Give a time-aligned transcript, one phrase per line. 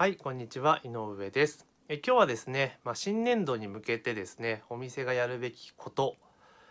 [0.00, 1.66] はい、こんにちは、井上です。
[1.90, 6.16] え今日はですね、まあ、新年度に向けてですね、お店がやるべきこと、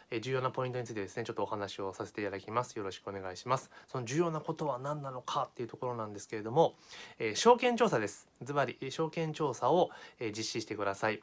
[0.09, 2.75] え重要なポイントについてですね、ちょっとお話をさせていただきます。
[2.75, 3.69] よろしくお願いします。
[3.87, 6.73] その重要なことは何なのかっていうところなんですけれども、
[7.19, 8.27] えー証券調査です。
[8.41, 11.21] ズバリ、え証券調査を、えー実施してください。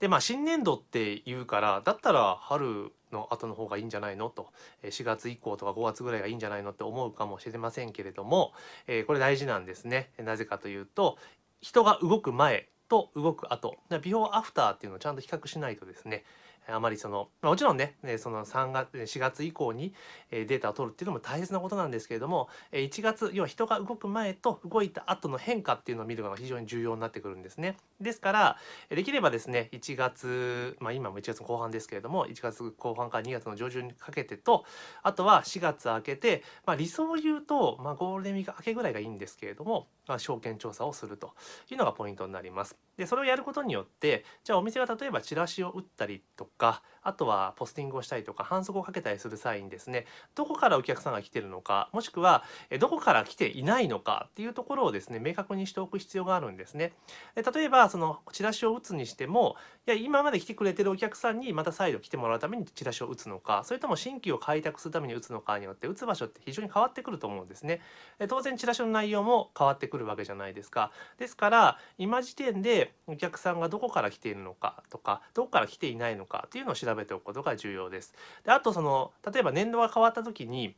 [0.00, 4.28] で、まあ、新年度って言うから、だったら春の後の方がいいんじゃないの？
[4.28, 4.48] と、
[4.82, 6.72] え4月以降とか5月ぐらいがいいんじゃないの？
[6.72, 8.52] って思うかもしれませんけれども、
[8.88, 10.10] えーこれ大事なんですね。
[10.18, 11.16] なぜかというと、
[11.64, 13.78] 人が動く前と動く後。
[14.02, 16.22] ビフォーアフターっていうのをちゃんと比較しないとですね
[16.68, 19.94] あまりそのまあもちろんねその3月4月以降に
[20.30, 34.64] データを取るっていうのも大切なことなんですけれども1月要は人が動く前と動いた後の変化っていうのを見るのが非常に重要になってくるんですねですからできればですね1月まあ今も1月後半ですけれども1月後半から2月の上旬にかけてと
[35.02, 41.34] あとは4月明けてまあ理想を言うとまあゴールデンウィーク明けぐらいがいいんですけれどもまあ証券調査をすると
[41.70, 42.76] いうのがポイントになります。
[42.96, 52.44] でそれをやることによってじゃあお店が例えばチラシを打ったりとかあとはポスティングをしたりとか反則をかけたりする際にですねどこからお客さんが来てるのかもしくは
[52.80, 56.92] どこから来ていないのかっていうところをですね明確にしておく必要があるんですね。
[57.34, 59.56] で例えばそのチラシを打つにしても
[59.86, 67.80] いや今まで来てくれてるお客さんにまた再度来てもらうためにチラシを打つのかそれとも新規を開拓するために打つのかによって打つ場所って非常に変わってくると思うんですね。
[68.18, 70.90] で当然チラシの内容も変わってくるわけじゃないですか。
[71.18, 78.14] ですから今時点でお客さんがどこから来ているのかとかどこから来ていないのかというのを調べておくことが重要です。
[78.44, 80.74] であとその例えば年度が変わった時に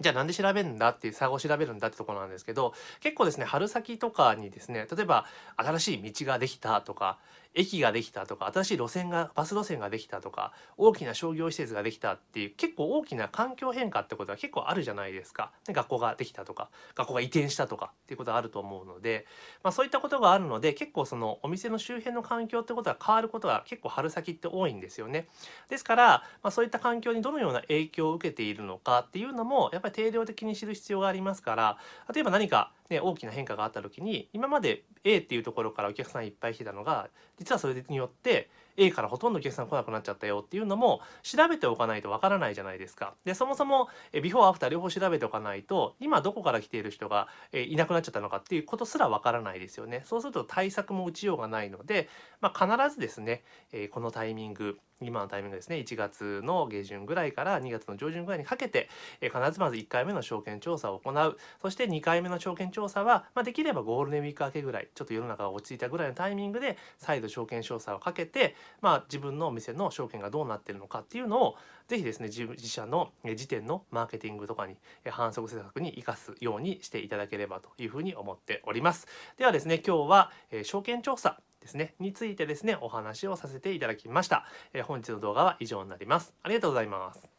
[0.00, 5.24] じゃあなんで調べるんだっていう差を調べるんだってところなんですけど結構ですね春先とかにですね例えば
[5.56, 7.18] 新しい道ができたとか
[7.56, 15.50] 駅ができたとか新しい路線がバス路線ができたとか大きな商業施設ができたっていう結構大きな環境変化ってことは結構あるじゃないですか。
[15.66, 19.26] で学校ができたとか学校が移転したとかっていうことがあると思うので、
[19.62, 25.28] まあ、そういったことがあるので結構そのお店の周辺の環境ってことが変わることが結構春先って多いんですよね。
[25.70, 26.06] ですから、
[26.42, 31.78] まあ、そういった環境にどのような影響を受けているのかっていうのもやっぱり定量的に知る必要がありますから
[32.12, 37.08] 例えば何か、ね、大きな変化があった時に今まで A っていうところからお客さんいっぱい来てたのが
[37.38, 43.14] 実はそれによって A からほとんどお客さん来なくなっちゃったよっていうのも調べておかないとわからないじゃないですか。
[43.24, 50.02] でそもそもビフォーアフター両方調べておかないと今どこから来ている人がいなくなっちゃったのかっていうことすらわからないですよね。
[50.04, 52.08] そうすると対策も打ちようがないので、
[52.40, 53.42] まあ、必ずですね、
[53.90, 58.88] このタイミング今のタイミングですね1月の下旬ぐらいから2月の上旬ぐらいにかけて、
[59.20, 71.56] 必ずまず1回目の証券調査を行うそして2回目の証券調査は、まあ、できればゴールデンウィーク明けぐらいちょっと世の中が落ち着いたぐらいのタイミングで再度証券調査をかけて、まあ、自分のお店の証券がどうなってるのかっていうのを
[71.88, 74.76] ぜひですね自社の時点のマーケティングとかに
[75.08, 79.06] 反則政策に生かすようにしていただければというふうに思っております。
[79.36, 86.34] ではですね今日は、え証券調査ですねについてですねお話をさせていただきました、え本日の動画は以上になります。
[86.42, 87.35] ありがとうございます。